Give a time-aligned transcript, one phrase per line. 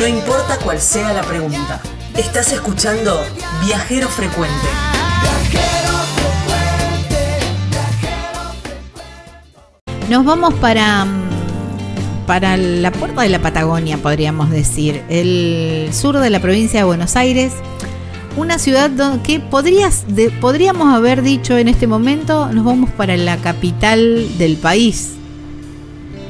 [0.00, 1.78] No importa cuál sea la pregunta.
[2.16, 3.20] Estás escuchando
[3.66, 4.66] Viajero Frecuente.
[10.08, 16.30] Nos vamos para, mm, para la puerta de la Patagonia, podríamos decir, el sur de
[16.30, 17.52] la provincia de Buenos Aires.
[18.38, 18.90] Una ciudad
[19.20, 20.06] que podrías,
[20.40, 25.16] podríamos haber dicho en este momento, nos vamos para la capital del país,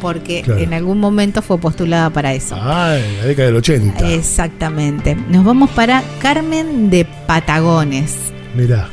[0.00, 0.60] porque Claro.
[0.60, 2.56] en algún momento fue postulada para eso.
[2.58, 4.12] Ah, en la década del 80.
[4.12, 5.14] Exactamente.
[5.14, 8.16] Nos vamos para Carmen de Patagones.
[8.56, 8.88] Mirá.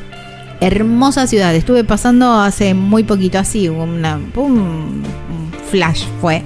[0.60, 1.54] Hermosa ciudad.
[1.54, 5.02] Estuve pasando hace muy poquito así, una, un
[5.70, 6.42] flash fue.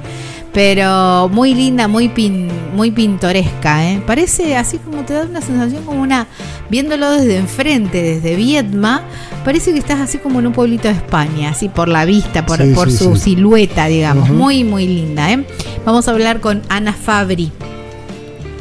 [0.53, 4.03] Pero muy linda, muy pin, muy pintoresca, ¿eh?
[4.07, 6.27] Parece así como te da una sensación como una,
[6.69, 9.03] viéndolo desde enfrente, desde Viedma,
[9.47, 12.59] parece que estás así como en un pueblito de España, así por la vista, por,
[12.59, 13.23] Sí, por sí, su sí.
[13.31, 14.29] silueta, digamos.
[14.29, 15.43] Muy, muy linda, ¿eh?
[15.87, 17.51] Vamos a hablar con Ana Fabri,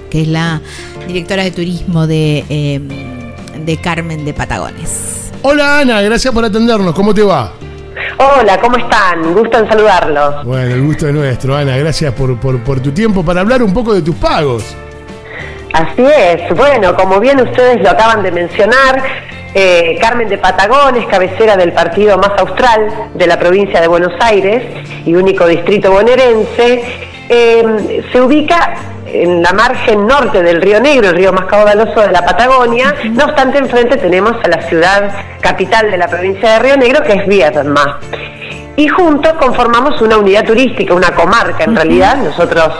[0.10, 0.62] que es la
[1.08, 2.80] directora de turismo de, eh,
[3.66, 5.30] de Carmen de Patagones.
[5.42, 6.96] Hola Ana, gracias por atendernos.
[6.96, 7.52] ¿Cómo te va?
[8.18, 9.34] Hola, ¿cómo están?
[9.34, 10.46] Gusto en saludarlos.
[10.46, 11.78] Bueno, el gusto es nuestro, Ana.
[11.78, 14.76] Gracias por, por, por tu tiempo para hablar un poco de tus pagos.
[15.74, 16.56] Así es.
[16.56, 19.02] Bueno, como bien ustedes lo acaban de mencionar,
[19.54, 24.64] eh, Carmen de Patagones, cabecera del partido más austral de la provincia de Buenos Aires
[25.06, 26.84] y único distrito bonaerense,
[27.30, 32.12] eh, se ubica en la margen norte del río Negro, el río más caudaloso de
[32.12, 32.94] la Patagonia.
[33.12, 37.14] No obstante, enfrente tenemos a la ciudad capital de la provincia de Río Negro, que
[37.14, 38.00] es Viedma.
[38.76, 42.18] Y juntos conformamos una unidad turística, una comarca en realidad.
[42.18, 42.74] Nosotros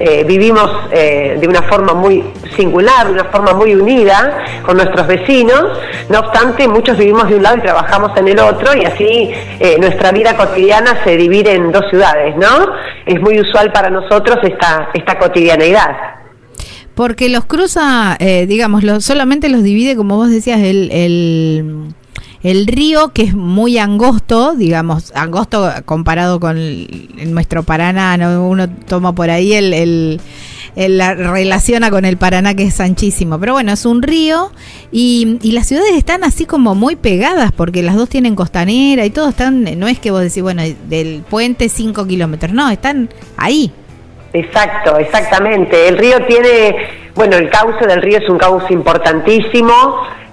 [0.00, 2.24] eh, vivimos eh, de una forma muy
[2.56, 5.62] singular, de una forma muy unida con nuestros vecinos.
[6.08, 9.76] No obstante, muchos vivimos de un lado y trabajamos en el otro y así eh,
[9.78, 12.72] nuestra vida cotidiana se divide en dos ciudades, ¿no?
[13.06, 15.90] Es muy usual para nosotros esta, esta cotidianeidad.
[16.94, 21.94] Porque los cruza, eh, digamos, los- solamente los divide, como vos decías, el, el,
[22.42, 26.56] el río, que es muy angosto, digamos, angosto comparado con
[27.32, 28.46] nuestro Paraná, ¿no?
[28.48, 30.20] uno toma por ahí el, el-
[30.76, 33.38] la relaciona con el Paraná, que es anchísimo.
[33.40, 34.52] Pero bueno, es un río
[34.92, 39.10] y, y las ciudades están así como muy pegadas, porque las dos tienen costanera y
[39.10, 43.72] todo están, no es que vos decís, bueno, del puente 5 kilómetros, no, están ahí.
[44.32, 45.88] Exacto, exactamente.
[45.88, 46.76] El río tiene,
[47.16, 49.72] bueno, el cauce del río es un cauce importantísimo.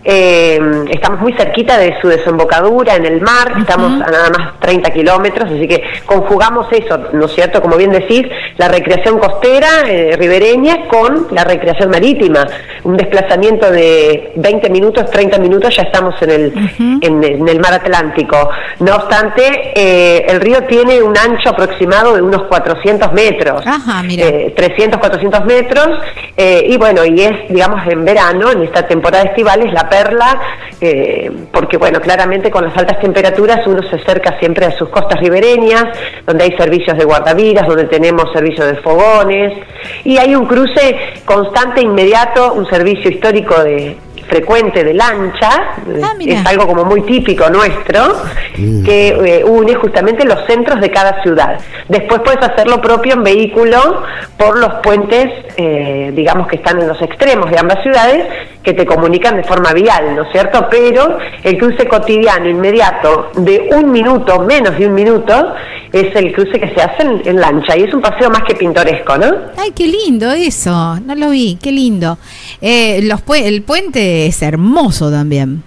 [0.10, 0.58] Eh,
[0.90, 5.52] estamos muy cerquita de su desembocadura en el mar, estamos a nada más 30 kilómetros,
[5.52, 7.62] así que conjugamos eso, ¿no es cierto?
[7.62, 8.24] Como bien decís,
[8.56, 12.48] la recreación costera eh, ribereña con la recreación marítima.
[12.86, 16.54] Un desplazamiento de 20 minutos, 30 minutos, ya estamos en el,
[17.02, 18.50] en, en el mar Atlántico.
[18.80, 23.62] No obstante, eh, el río tiene un ancho aproximado de unos 400 metros.
[23.68, 24.26] Ajá, mira.
[24.26, 25.90] Eh, 300, 400 metros,
[26.38, 29.90] y bueno, y es, digamos, en verano, en esta temporada estival, es la
[30.80, 35.20] eh, porque bueno, claramente con las altas temperaturas uno se acerca siempre a sus costas
[35.20, 35.86] ribereñas,
[36.26, 39.54] donde hay servicios de guardavidas, donde tenemos servicios de fogones,
[40.04, 45.50] y hay un cruce constante, inmediato, un servicio histórico de frecuente de lancha,
[46.04, 48.22] Ah, es algo como muy típico nuestro,
[48.84, 51.60] que eh, une justamente los centros de cada ciudad.
[51.88, 54.04] Después puedes hacer lo propio en vehículo
[54.38, 58.26] por los puentes, eh, digamos que están en los extremos de ambas ciudades,
[58.64, 60.68] que te comunican de forma vial, ¿no es cierto?
[60.70, 65.54] Pero el cruce cotidiano, inmediato, de un minuto, menos de un minuto,
[65.94, 68.56] es el cruce que se hace en, en lancha y es un paseo más que
[68.56, 69.28] pintoresco, ¿no?
[69.58, 71.00] Ay, qué lindo eso.
[71.06, 72.18] No lo vi, qué lindo.
[72.62, 75.62] Eh, los pue- el puente es hermoso también.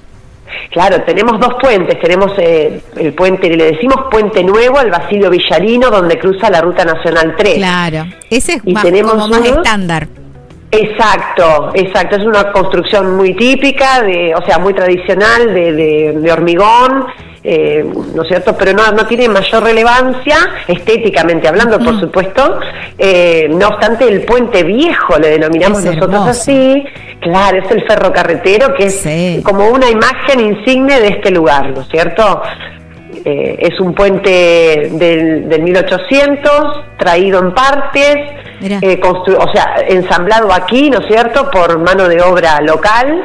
[0.73, 2.01] Claro, tenemos dos puentes.
[2.01, 6.85] Tenemos eh, el puente, le decimos Puente Nuevo al Basilio Villarino, donde cruza la Ruta
[6.85, 7.55] Nacional 3.
[7.57, 8.07] Claro.
[8.29, 10.09] Ese es Y más, tenemos como más uno- estándar.
[10.73, 12.17] Exacto, exacto.
[12.17, 17.07] Es una construcción muy típica, de, o sea, muy tradicional, de, de- de hormigón,
[17.43, 18.55] eh, ¿no es cierto?
[18.57, 20.37] Pero no, no tiene mayor relevancia,
[20.69, 22.61] estéticamente hablando, por supuesto.
[22.99, 26.85] Eh, no obstante, el puente viejo, le denominamos Es nosotros así.
[27.21, 29.41] Claro, es el ferrocarretero, que es Sí.
[29.45, 32.43] como una imagen insigne de este lugar, ¿no es cierto?
[33.25, 36.51] Eh, es un puente del, del 1800,
[36.99, 38.17] traído en partes,
[38.63, 43.23] eh, o sea, ensamblado aquí, ¿no es cierto?, por mano de obra local.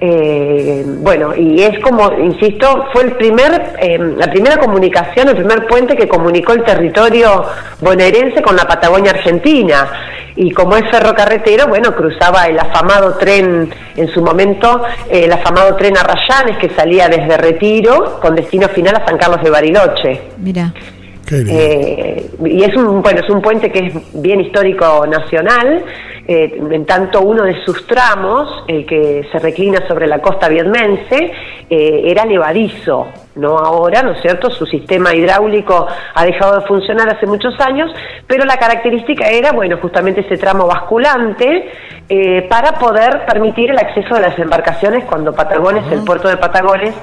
[0.00, 5.66] Eh, bueno, y es como, insisto, fue el primer, eh, la primera comunicación, el primer
[5.66, 7.44] puente que comunicó el territorio
[7.80, 9.88] bonaerense con la Patagonia Argentina.
[10.36, 15.96] Y como es ferrocarretero, bueno, cruzaba el afamado tren, en su momento, el afamado tren
[15.96, 20.22] Arrayanes que salía desde Retiro con destino final a San Carlos de Bariloche.
[20.38, 20.72] Mira.
[21.30, 25.84] Eh, y es un, bueno, es un puente que es bien histórico nacional,
[26.26, 31.32] eh, en tanto uno de sus tramos, el que se reclina sobre la costa vietmense,
[31.68, 34.50] eh, era levadizo, no ahora, ¿no es cierto?
[34.50, 37.90] Su sistema hidráulico ha dejado de funcionar hace muchos años,
[38.26, 41.70] pero la característica era, bueno, justamente ese tramo basculante
[42.08, 46.94] eh, para poder permitir el acceso de las embarcaciones cuando Patagones, el puerto de Patagones,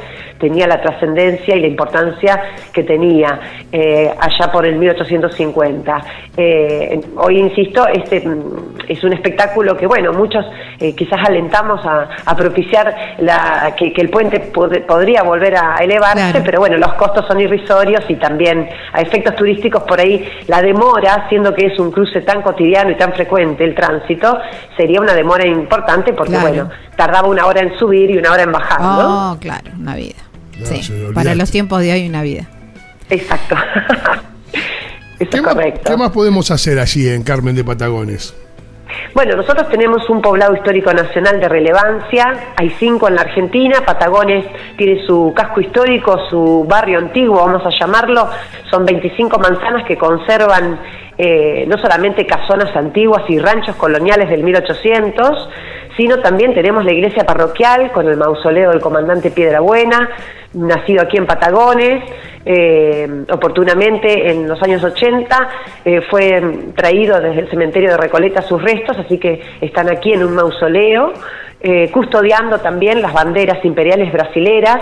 [0.41, 2.41] tenía la trascendencia y la importancia
[2.73, 3.39] que tenía
[3.71, 6.01] eh, allá por el 1850.
[6.35, 10.43] Eh, hoy, insisto, este mm, es un espectáculo que, bueno, muchos
[10.79, 15.75] eh, quizás alentamos a, a propiciar la, que, que el puente pod- podría volver a
[15.79, 16.41] elevarse, Claro.
[16.45, 21.27] pero bueno, los costos son irrisorios y también a efectos turísticos por ahí la demora,
[21.29, 24.39] siendo que es un cruce tan cotidiano y tan frecuente el tránsito,
[24.75, 26.47] sería una demora importante porque, Claro.
[26.47, 29.31] bueno, tardaba una hora en subir y una hora en bajar, ¿no?
[29.33, 30.15] Oh, claro, una vida.
[30.63, 32.47] Sí, para los tiempos de hoy una vida.
[33.09, 33.55] Exacto.
[35.19, 35.81] Eso ¿Qué es correcto.
[35.85, 38.33] qué más podemos hacer allí en Carmen de Patagones?
[39.13, 44.45] Bueno, nosotros tenemos un poblado histórico nacional de relevancia, hay cinco en la Argentina, Patagones
[44.77, 48.29] tiene su casco histórico, su barrio antiguo, vamos a llamarlo,
[48.69, 50.79] son 25 manzanas que conservan
[51.17, 55.49] eh, no solamente casonas antiguas y ranchos coloniales del 1800,
[56.21, 60.09] también tenemos la iglesia parroquial con el mausoleo del comandante Piedra Buena,
[60.53, 62.03] nacido aquí en Patagones,
[62.45, 65.49] eh, oportunamente en los años 80
[65.85, 66.41] eh, fue
[66.75, 71.13] traído desde el cementerio de Recoleta sus restos, así que están aquí en un mausoleo,
[71.61, 74.79] eh, custodiando también las banderas imperiales brasileras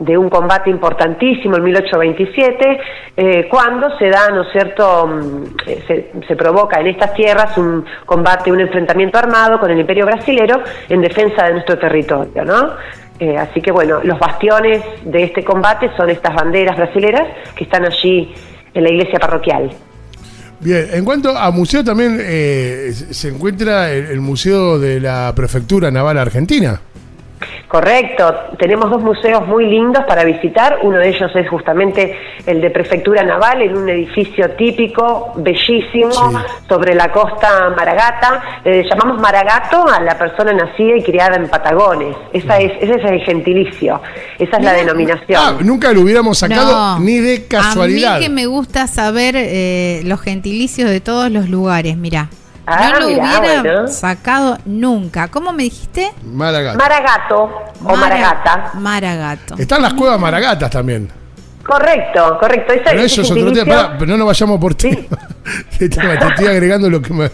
[0.00, 2.80] de un combate importantísimo en 1827,
[3.16, 7.56] eh, cuando se da, ¿no es cierto?, mm, eh, se, se provoca en estas tierras
[7.58, 12.70] un combate, un enfrentamiento armado con el imperio brasilero en defensa de nuestro territorio, ¿no?
[13.20, 17.84] Eh, así que bueno, los bastiones de este combate son estas banderas brasileras que están
[17.84, 18.32] allí
[18.72, 19.70] en la iglesia parroquial.
[20.60, 25.90] Bien, en cuanto a museo también eh, se encuentra el, el Museo de la Prefectura
[25.90, 26.80] Naval Argentina.
[27.70, 32.68] Correcto, tenemos dos museos muy lindos para visitar, uno de ellos es justamente el de
[32.68, 36.36] Prefectura Naval en un edificio típico, bellísimo, Sí.
[36.68, 42.16] sobre la costa Maragata, Eh, llamamos Maragato a la persona nacida y criada en Patagones,
[42.32, 44.00] esa es, ese es el gentilicio,
[44.38, 45.40] esa es la denominación.
[45.40, 46.98] Ah, nunca lo hubiéramos sacado No.
[46.98, 48.16] ni de casualidad.
[48.16, 52.28] A mí que me gusta saber eh, los gentilicios de todos los lugares, mirá.
[52.72, 53.88] Ah, no lo mirá, hubiera bueno.
[53.88, 55.28] sacado nunca.
[55.28, 56.12] ¿Cómo me dijiste?
[56.24, 56.78] Maragato.
[56.78, 57.42] Maragato
[57.84, 58.70] o Mara- Maragata.
[58.74, 59.54] Maragato.
[59.58, 61.10] Están las cuevas Maragatas también.
[61.64, 62.72] Correcto, correcto.
[62.84, 63.74] Pero ese eso es otro tema.
[63.76, 64.76] Pará, pero no nos vayamos por.
[64.76, 64.88] ¿Qué
[65.88, 66.18] tema?
[66.18, 67.30] Te estoy agregando lo que me.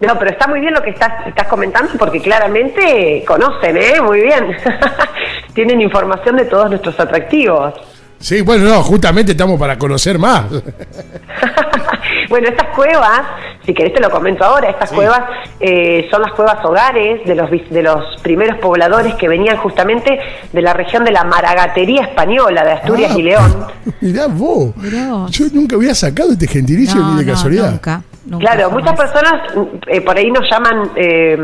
[0.00, 4.00] No, pero está muy bien lo que estás, estás comentando porque claramente conocen, ¿eh?
[4.00, 4.56] Muy bien.
[5.54, 7.74] Tienen información de todos nuestros atractivos.
[8.20, 10.44] Sí, bueno, no, justamente estamos para conocer más.
[12.28, 13.22] bueno, estas cuevas,
[13.64, 15.20] si querés te lo comento ahora, estas cuevas
[15.60, 20.18] eh, son las cuevas hogares de los, de los primeros pobladores que venían justamente
[20.52, 23.66] de la región de la maragatería española, de Asturias Ah, y León.
[24.00, 24.76] Mirá vos.
[24.76, 25.30] Mirá vos.
[25.30, 27.70] Yo nunca había sacado este gentilicio No, ni de no, casualidad.
[27.70, 28.84] Nunca, nunca Claro, jamás.
[28.84, 29.34] muchas personas
[29.86, 31.36] eh, por ahí nos llaman, eh,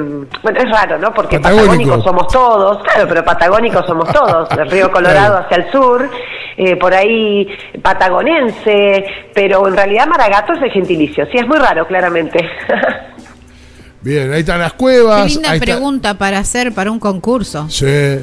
[0.42, 1.12] bueno, es raro, ¿no?
[1.12, 1.66] Porque Patagónico.
[1.72, 5.44] patagónicos somos todos, claro, pero patagónicos somos todos, del río Colorado Claro.
[5.46, 6.10] hacia el sur,
[6.56, 7.48] eh, por ahí
[7.82, 9.04] patagonense,
[9.35, 12.38] pero en realidad Maragato es el gentilicio, sí, es muy raro, claramente.
[14.02, 15.32] Bien, ahí están las Qué cuevas.
[15.32, 17.66] linda ahí está- pregunta para hacer para un concurso.
[17.70, 18.18] Sí.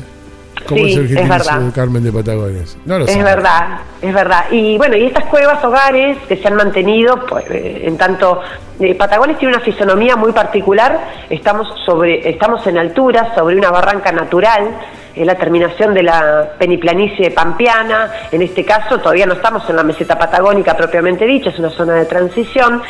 [0.67, 1.59] ¿Cómo Sí, es el es gentilicio verdad.
[1.59, 2.77] de Carmen de Patagones?
[2.85, 4.45] No lo Es verdad, es verdad.
[4.51, 8.41] Y bueno, y estas cuevas hogares que se han mantenido, pues, eh, en tanto,
[8.79, 10.99] eh, Patagones tiene una fisonomía muy particular,
[11.29, 14.69] estamos, sobre, estamos en altura, sobre una barranca natural,
[15.13, 19.83] en la terminación de la peniplanicie pampeana, en este caso todavía no estamos en la
[19.83, 22.81] meseta patagónica propiamente dicha, es una zona de transición,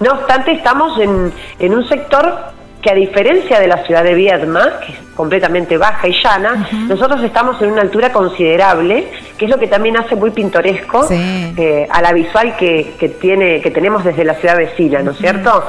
[0.00, 4.78] no obstante estamos en, en un sector que a diferencia de la ciudad de Viedma,
[4.84, 9.58] que es completamente baja y llana, nosotros estamos en una altura considerable, que es lo
[9.58, 11.54] que también hace muy pintoresco Sí.
[11.56, 15.18] eh, a la visual que, que tiene, que tenemos desde la ciudad vecina, ¿no es
[15.18, 15.64] cierto?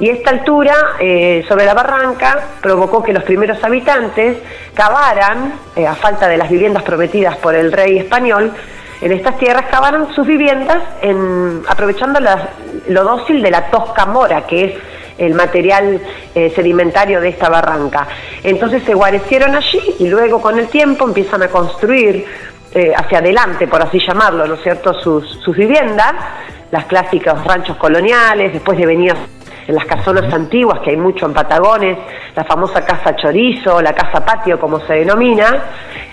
[0.00, 4.38] Y esta altura eh, sobre la barranca provocó que los primeros habitantes
[4.74, 8.50] cavaran, eh, a falta de las viviendas prometidas por el rey español,
[9.02, 12.48] en estas tierras cavaron sus viviendas en, aprovechando la-
[12.88, 14.72] lo dócil de la tosca mora, que es
[15.20, 16.00] el material
[16.34, 18.08] eh, sedimentario de esta barranca.
[18.42, 22.24] Entonces se guarecieron allí y luego con el tiempo empiezan a construir
[22.72, 26.14] eh, hacia adelante, por así llamarlo, ¿no es cierto?, sus, sus viviendas,
[26.70, 29.14] las clásicos ranchos coloniales, después de venir
[29.66, 31.98] en las casonas antiguas, que hay mucho en Patagones,
[32.34, 35.64] la famosa casa chorizo, la casa patio como se denomina.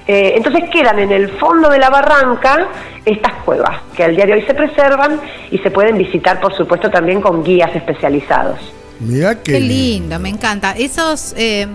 [0.08, 2.68] Eh, entonces quedan en el fondo de la barranca
[3.04, 5.20] estas cuevas que al día de hoy se preservan
[5.52, 8.77] y se pueden visitar por supuesto también con guías especializados.
[9.00, 10.72] Mira qué, Qué lindo, me encanta.
[10.72, 11.68] Esos, eh,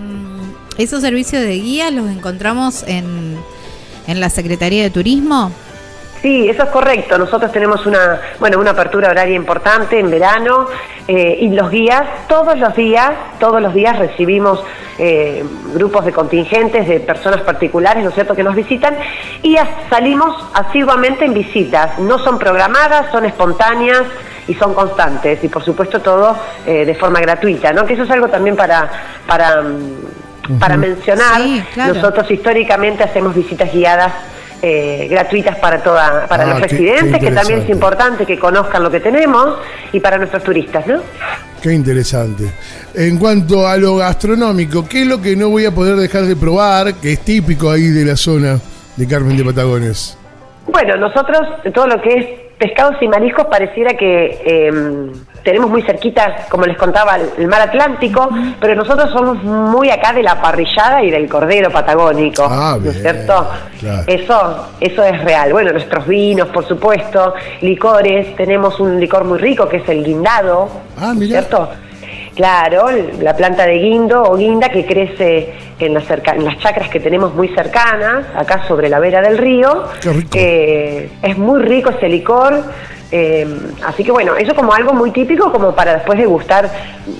[0.77, 3.37] esos servicios de guía los encontramos en,
[4.07, 5.51] en la Secretaría de Turismo.
[6.23, 7.17] Sí, eso es correcto.
[7.17, 10.67] Nosotros tenemos una, bueno, una apertura horaria importante en verano
[11.05, 13.11] eh, y los guías, todos los días,
[13.41, 14.63] todos los días recibimos
[14.97, 18.95] eh, grupos de contingentes de personas particulares, ¿no es cierto?, que nos visitan
[19.41, 19.57] y
[19.89, 21.99] salimos asiduamente en visitas.
[21.99, 24.03] No son programadas, son espontáneas
[24.47, 27.85] y son constantes y por supuesto todo eh, de forma gratuita, ¿no?
[27.85, 28.89] Que eso es algo también para
[29.27, 31.41] para mm, para mencionar.
[31.41, 31.93] Sí, claro.
[31.93, 34.11] Nosotros históricamente hacemos visitas guiadas
[34.61, 38.39] eh, gratuitas para toda para Ah, los qué- qué residentes, que también es importante que
[38.39, 39.57] conozcan lo que tenemos
[39.91, 40.99] y para nuestros turistas, ¿no?
[41.61, 42.43] Qué interesante.
[42.93, 46.35] En cuanto a lo gastronómico, ¿qué es lo que no voy a poder dejar de
[46.35, 48.59] probar, que es típico ahí de la zona
[48.97, 50.17] de Carmen de Patagones?
[50.67, 51.39] Bueno, nosotros
[51.73, 52.25] todo lo que es
[52.63, 55.11] pescados y mariscos pareciera que eh,
[55.43, 58.29] tenemos muy cerquita, como les contaba, el, mar Atlántico,
[58.61, 63.01] pero nosotros somos muy acá de la parrillada y del cordero patagónico, Ah, ¿no es
[63.01, 63.49] cierto?
[63.81, 64.03] claro.
[64.07, 65.51] Eso, eso es real.
[65.51, 70.69] Bueno, nuestros vinos, por supuesto, licores, tenemos un licor muy rico que es el guindado,
[70.97, 71.27] Ah, ¿no es.
[71.27, 71.67] ¿cierto?
[72.35, 72.87] Claro,
[73.21, 76.99] la planta de guindo o guinda que crece en las, cerca- en las chacras que
[76.99, 79.83] tenemos muy cercanas, acá sobre la vera del río.
[80.01, 80.29] Qué rico.
[80.33, 82.63] Eh, es muy rico ese licor.
[83.11, 83.45] eh,
[83.85, 86.67] así que bueno, eso como algo muy típico como para después degustar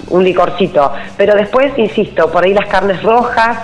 [0.09, 0.91] un licorcito.
[1.15, 3.59] Pero después, insisto, por ahí las carnes rojas,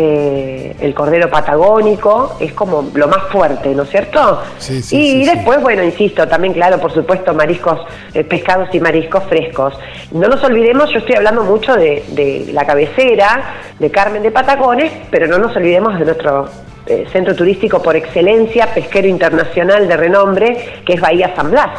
[0.00, 4.42] eh, el cordero patagónico, es como lo más fuerte, ¿no es cierto?
[4.58, 5.34] Sí, sí, y sí, sí.
[5.34, 7.80] después, bueno, insisto, también claro, por supuesto, mariscos,
[8.14, 9.74] eh, pescados y mariscos frescos.
[10.12, 14.92] No nos olvidemos, yo estoy hablando mucho de, de la cabecera, de Carmen de Patagones,
[15.10, 16.48] pero no nos olvidemos de nuestro
[16.86, 21.70] eh, centro turístico por excelencia, pesquero internacional de renombre, que es Bahía San Blas.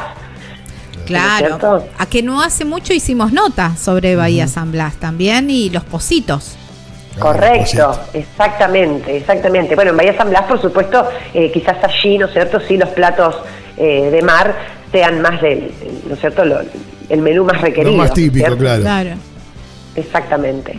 [1.05, 1.85] Claro.
[1.97, 6.58] A que no hace mucho hicimos nota sobre Bahía San Blas también y los positos.
[7.17, 9.75] Correcto, exactamente, exactamente.
[9.75, 12.59] Bueno, en Bahía San Blas, por supuesto, eh, quizás allí, ¿no es cierto?
[12.61, 13.35] Sí, los platos
[13.77, 14.55] eh, de mar
[14.91, 15.71] sean más del,
[16.07, 16.45] ¿no es cierto?
[16.45, 16.61] Lo-
[17.09, 17.91] el menú más requerido.
[17.91, 18.57] Lo más típico, ¿cierto?
[18.57, 18.81] claro.
[18.83, 19.09] Claro.
[19.95, 20.77] Exactamente.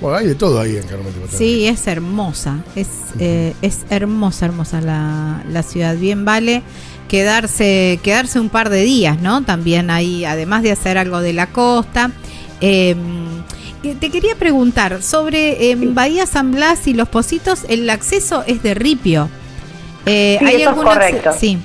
[0.00, 1.36] Bueno, hay de todo ahí en Carmen de Patagones.
[1.36, 2.58] Sí, es hermosa.
[2.74, 2.88] Es,
[3.20, 5.94] eh, es hermosa, hermosa la, la ciudad.
[5.96, 6.62] Bien vale
[7.08, 9.42] quedarse, quedarse un par de días, ¿no?
[9.44, 12.10] También ahí, además de hacer algo de la costa.
[12.60, 12.96] Eh,
[13.82, 18.74] te quería preguntar sobre em, Bahía San Blas y los Positos, el acceso es de
[18.74, 19.28] ripio.
[20.06, 21.30] Eh, Sí, eso es algún acce- correcto.
[21.38, 21.58] Sí.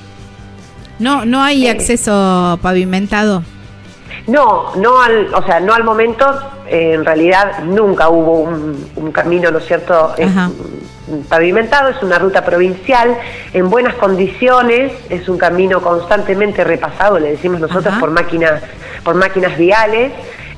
[1.00, 3.44] No, no hay Eh, acceso pavimentado.
[4.28, 6.26] No, no al, o sea, no al momento,
[6.68, 10.28] eh, en realidad nunca hubo un, un camino, ¿no es cierto?, eh,
[11.28, 13.18] pavimentado, es una ruta provincial
[13.54, 18.00] en buenas condiciones, es un camino constantemente repasado, le decimos nosotros, Ajá.
[18.00, 18.62] por máquinas,
[19.04, 20.12] por máquinas viales,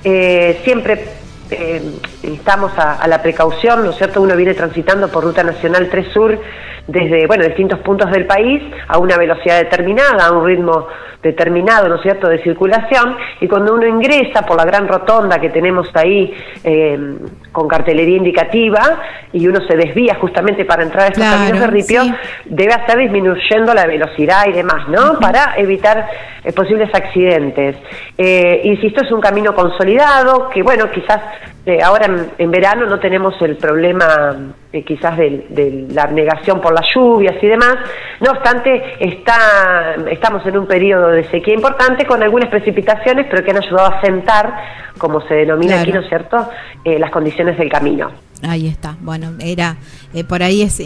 [0.08, 1.04] Eh, siempre
[1.50, 1.82] eh,
[2.24, 6.14] instamos a, a la precaución, ¿no es cierto?, uno viene transitando por Ruta Nacional 3
[6.14, 6.40] Sur
[6.88, 10.88] desde, bueno, distintos puntos del país a una velocidad determinada, a un ritmo
[11.24, 15.50] determinado, ¿no es cierto?, de circulación, y cuando uno ingresa por la gran rotonda que
[15.50, 16.32] tenemos ahí
[16.64, 17.16] eh,
[17.52, 19.00] con cartelería indicativa
[19.34, 22.14] y uno se desvía justamente para entrar a estos Claro, caminos de ripio, sí.
[22.46, 26.08] debe estar disminuyendo la velocidad y demás, ¿no?, para evitar
[26.44, 27.76] eh, posibles accidentes.
[28.16, 31.22] Eh, insisto, es un camino consolidado que, bueno, quizás
[31.66, 34.36] eh, ahora en, en verano no tenemos el problema
[34.72, 37.76] eh, quizás de, de la negación por las lluvias y demás.
[38.22, 43.52] No obstante, está, estamos en un periodo de sequía importante con algunas precipitaciones, pero que
[43.52, 44.54] han ayudado a sentar,
[44.98, 45.92] como se denomina aquí.
[45.92, 46.48] ¿no es cierto?,
[46.86, 48.12] Eh, las condiciones del camino.
[48.48, 48.96] Ahí está.
[49.02, 49.78] Bueno, era
[50.14, 50.80] eh, por ahí es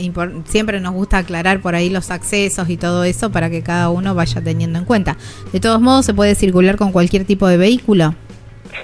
[0.46, 4.16] siempre nos gusta aclarar por ahí los accesos y todo eso para que cada uno
[4.16, 5.18] vaya teniendo en cuenta.
[5.52, 8.14] De todos modos, se puede circular con cualquier tipo de vehículo.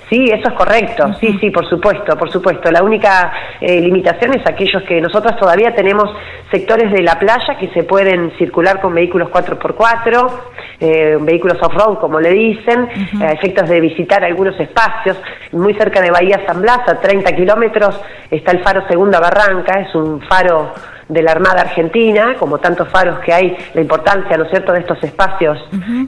[0.10, 1.13] Sí, eso es correcto.
[1.20, 2.72] Sí, sí, por supuesto, por supuesto.
[2.72, 6.10] La única eh, limitación es aquellos que nosotros todavía tenemos
[6.51, 10.32] sectores de la playa que se pueden circular con vehículos 4x4,
[10.80, 12.88] eh, vehículos off-road, como le dicen,
[13.22, 15.18] a efectos de visitar algunos espacios.
[15.51, 18.00] Muy cerca de Bahía San Blas, a 30 kilómetros,
[18.30, 20.74] está el faro Segunda Barranca, es un faro
[21.08, 24.80] de la Armada Argentina, como tantos faros que hay, la importancia, ¿no es cierto?, de
[24.80, 25.58] estos espacios.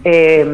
[0.03, 0.45] eh,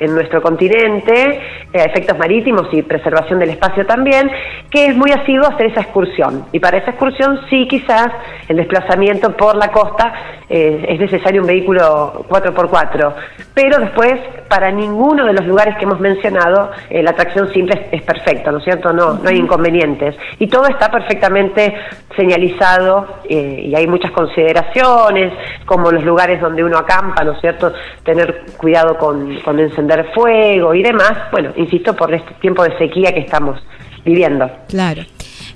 [0.00, 1.38] en nuestro continente, eh,
[1.72, 4.30] efectos marítimos y preservación del espacio también,
[4.70, 6.46] que es muy asiduo hacer esa excursión.
[6.52, 8.08] Y para esa excursión sí quizás
[8.48, 10.12] el desplazamiento por la costa
[10.48, 13.14] eh, es necesario un vehículo 4x4,
[13.54, 18.02] pero después para ninguno de los lugares que hemos mencionado eh, la atracción simple es,
[18.02, 18.92] perfecta, ¿no es cierto?
[18.92, 20.16] No, no hay inconvenientes.
[20.38, 21.72] Y todo está perfectamente
[22.16, 25.32] señalizado y hay muchas consideraciones,
[25.64, 27.72] como los lugares donde uno acampa, ¿no es cierto?
[28.02, 33.12] Tener cuidado con, con encender fuego y demás, bueno, insisto, por este tiempo de sequía
[33.12, 33.60] que estamos
[34.04, 34.50] viviendo.
[34.68, 35.02] Claro.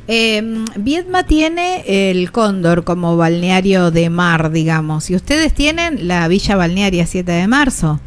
[0.06, 0.42] Eh,
[0.76, 7.06] Viedma tiene el Cóndor como balneario de mar, digamos, y ustedes tienen la Villa Balnearia
[7.06, 8.00] 7 de marzo.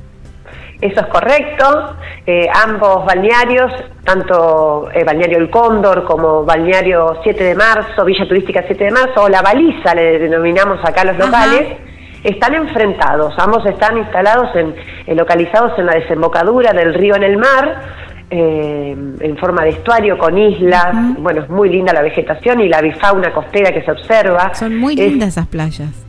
[0.80, 1.96] Eso es correcto.
[2.26, 3.72] Eh, ambos balnearios,
[4.04, 8.92] tanto el eh, Balneario El Cóndor como Balneario 7 de marzo, Villa Turística 7 de
[8.92, 11.78] marzo, o la baliza le denominamos acá los locales,
[12.24, 14.74] están enfrentados, ambos están instalados en,
[15.06, 17.82] eh, localizados en la desembocadura del río en el mar,
[18.30, 22.82] eh, en forma de estuario con islas, bueno, es muy linda la vegetación y la
[22.82, 24.54] bifauna costera que se observa.
[24.54, 26.07] Son muy lindas esas playas.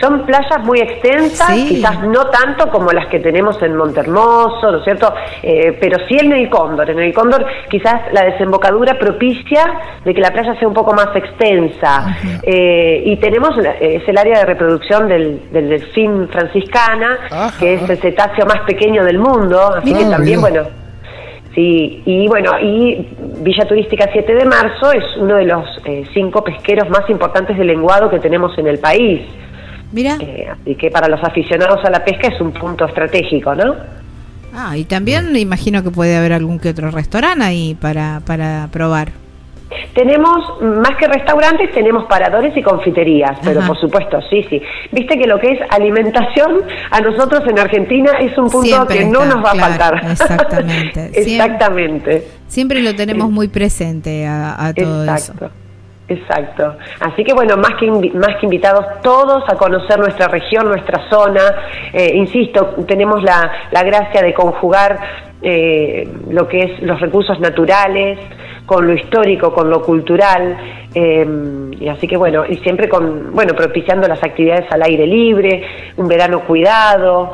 [0.00, 4.84] Son playas muy extensas, quizás no tanto como las que tenemos en Montermoso, ¿no es
[4.84, 5.14] cierto?
[5.42, 6.90] Eh, pero sí en el Cóndor.
[6.90, 9.64] En el Cóndor quizás la desembocadura propicia
[10.04, 12.16] de que la playa sea un poco más extensa.
[12.42, 17.18] Eh, y tenemos, es el área de reproducción del, delfín franciscana,
[17.58, 20.62] que es el cetáceo más pequeño del mundo, así que también, bueno...
[21.54, 23.06] Sí, y bueno, y
[23.38, 27.64] Villa Turística 7 de Marzo es uno de los eh, cinco pesqueros más importantes de
[27.64, 29.22] lenguado que tenemos en el país.
[29.94, 30.16] Mira.
[30.20, 33.76] Eh, así que para los aficionados a la pesca es un punto estratégico, ¿no?
[34.52, 39.12] Ah, y también imagino que puede haber algún que otro restaurante ahí para, para probar.
[39.94, 44.60] Tenemos, más que restaurantes, tenemos paradores y confiterías, pero por supuesto, sí, sí.
[44.90, 49.24] Viste que lo que es alimentación, a nosotros en Argentina es un punto que no
[49.24, 50.00] nos va a faltar.
[50.10, 51.10] Exactamente.
[51.14, 52.28] exactamente.
[52.48, 55.63] Siempre, lo tenemos muy presente a, todo Exacto.
[56.06, 56.76] Exacto.
[57.00, 61.54] Así que bueno, más que, más que invitados todos a conocer nuestra región, nuestra zona.
[61.92, 64.98] Eh, insisto, tenemos la, la, gracia de conjugar
[65.40, 68.18] eh, lo que es los recursos naturales
[68.66, 70.56] con lo histórico, con lo cultural.
[70.94, 71.26] Eh,
[71.80, 75.62] y así que bueno, y siempre con, bueno, propiciando las actividades al aire libre,
[75.96, 77.32] un verano cuidado.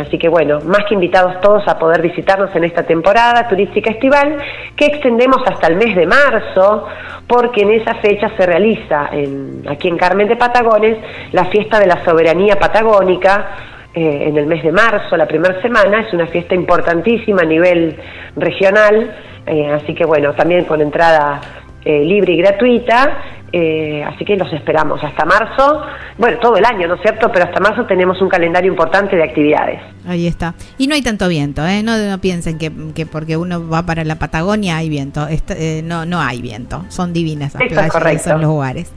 [0.00, 4.38] así que bueno, más que invitados todos a poder visitarnos en esta temporada turística estival
[4.74, 6.86] que extendemos hasta el mes de marzo
[7.26, 10.98] porque en esa fecha se realiza en, aquí en Carmen de Patagones
[11.32, 16.02] la fiesta de la soberanía patagónica eh, en el mes de marzo, la primera semana,
[16.02, 17.96] es una fiesta importantísima a nivel
[18.36, 19.10] regional,
[19.46, 21.40] eh, así que bueno, también con entrada
[21.82, 25.80] eh, libre y gratuita, eh, así que los esperamos hasta marzo,
[26.18, 27.30] bueno, todo el año, ¿no es cierto?
[27.32, 29.80] Pero hasta marzo tenemos un calendario importante de actividades.
[30.06, 30.54] Ahí está.
[30.76, 31.82] Y no hay tanto viento, ¿eh?
[31.82, 35.26] No, piensen que, que, porque uno va para la Patagonia hay viento.
[35.30, 36.84] Eh, no, no hay viento.
[36.90, 38.92] Son divinas las playas, esos lugares.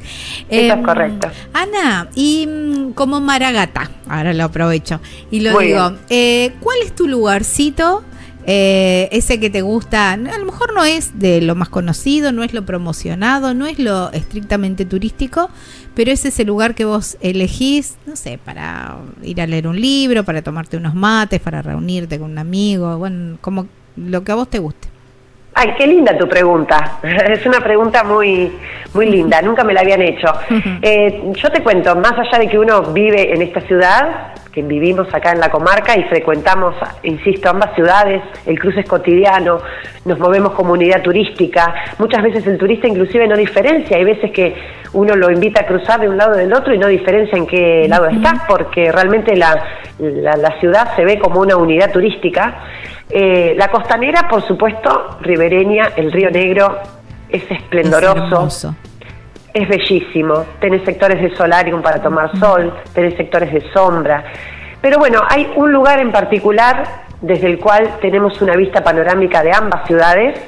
[0.50, 1.30] Eso es em, correcto.
[1.54, 5.00] Ana, y mm, como Maragata, ahora lo aprovecho
[5.32, 8.04] y lo digo, eh, ¿cuál es tu lugarcito?
[8.52, 12.44] Eh, ese que te gusta, a lo mejor no es de lo más conocido, no
[12.44, 15.52] es lo promocionado, no es lo estrictamente turístico,
[15.94, 20.26] pero es ese lugar que vos elegís, no sé, para ir a leer un libro,
[20.26, 24.50] para tomarte unos mates, para reunirte con un amigo, bueno, como lo que a vos
[24.50, 24.88] te guste.
[25.62, 27.00] Ay, qué linda tu pregunta.
[27.04, 28.50] Es una pregunta muy,
[28.93, 29.41] muy linda.
[29.41, 30.28] Nunca me la habían hecho.
[30.82, 35.13] Eh, yo te cuento, más allá de que uno vive en esta ciudad, que vivimos
[35.13, 39.60] acá en la comarca y frecuentamos, insisto, ambas ciudades, el cruce es cotidiano,
[40.06, 44.56] nos movemos como unidad turística, muchas veces el turista inclusive no diferencia, hay veces que
[44.93, 47.86] uno lo invita a cruzar de un lado del otro y no diferencia en qué
[47.88, 49.63] lado está, porque realmente la,
[50.00, 52.63] la, ciudad se ve como una unidad turística.
[53.10, 56.78] Eh, la costanera, por supuesto, ribereña, el río Negro,
[57.30, 58.76] es esplendoroso
[59.54, 60.45] es bellísimo.
[60.60, 64.24] Tenés sectores de solarium para tomar sol, tenés sectores de sombra.
[64.82, 66.84] Pero bueno, hay un lugar en particular
[67.22, 70.39] desde el cual tenemos una vista panorámica de ambas ciudades.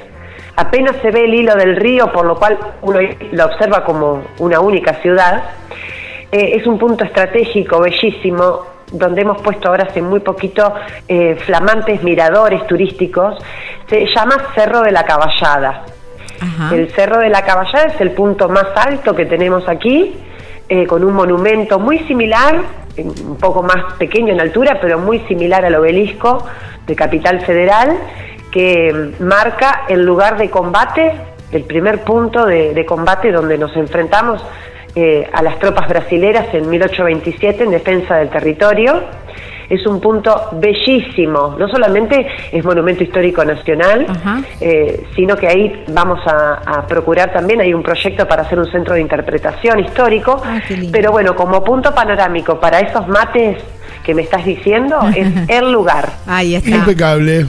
[0.56, 3.00] Apenas se ve el hilo del río, por lo cual uno
[3.32, 5.44] lo observa como una única ciudad.
[6.30, 10.74] Eh, es un punto estratégico bellísimo, donde hemos puesto ahora hace muy poquito
[11.08, 13.38] eh, flamantes miradores turísticos.
[13.88, 15.84] Se llama Cerro de la Caballada.
[16.72, 20.16] El Cerro de la Caballada es el punto más alto que tenemos aquí,
[20.68, 22.62] eh, con un monumento muy similar,
[22.98, 26.44] un poco más pequeño en altura, pero muy similar al obelisco
[26.86, 27.96] de Capital Federal,
[28.50, 31.12] que marca el lugar de combate,
[31.52, 34.44] el primer punto de, combate donde nos enfrentamos
[34.94, 39.02] eh, a las tropas brasileras en 1827 en defensa del territorio.
[39.70, 41.56] es un punto bellísimo.
[41.58, 44.06] No solamente es monumento histórico nacional,
[44.60, 48.94] eh, sino que ahí vamos a, procurar también, hay un proyecto para hacer un centro
[48.94, 53.56] de interpretación histórico, ah, pero bueno, como punto panorámico para esos mates
[54.04, 56.10] que me estás diciendo, es el lugar.
[56.26, 56.68] Ahí está.
[56.68, 57.46] Impecable.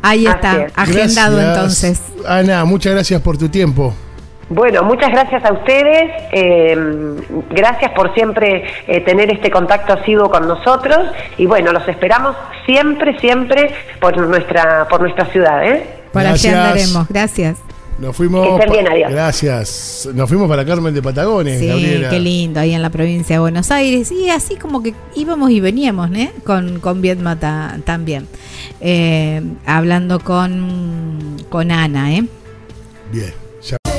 [0.00, 2.00] Ahí está, agendado entonces.
[2.26, 3.94] Ana, muchas gracias por tu tiempo.
[4.54, 6.10] Bueno, muchas gracias a ustedes.
[6.30, 6.76] Eh,
[7.50, 10.98] gracias por siempre eh, tener este contacto asiduo con nosotros.
[11.38, 12.36] Y bueno, los esperamos
[12.66, 15.66] siempre, siempre por nuestra, por nuestra ciudad.
[15.66, 15.86] ¿eh?
[16.12, 17.08] Por allí andaremos.
[17.08, 17.58] Gracias.
[17.98, 18.60] Nos fuimos.
[19.08, 20.08] Gracias.
[20.12, 23.70] Nos fuimos para Carmen de Patagones, sí, qué lindo, ahí en la provincia de Buenos
[23.70, 24.10] Aires.
[24.10, 26.30] Y así como que íbamos y veníamos, ¿eh?
[26.44, 27.38] Con, con Vietma
[27.84, 28.26] también.
[28.80, 32.24] Eh, hablando con, con Ana, ¿eh?
[33.12, 33.41] Bien.